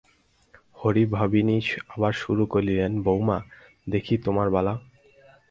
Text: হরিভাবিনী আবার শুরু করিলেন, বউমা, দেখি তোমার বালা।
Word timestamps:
হরিভাবিনী 0.77 1.57
আবার 1.89 2.13
শুরু 2.13 2.43
করিলেন, 2.45 2.91
বউমা, 3.01 3.37
দেখি 3.87 4.15
তোমার 4.17 4.47
বালা। 4.49 4.73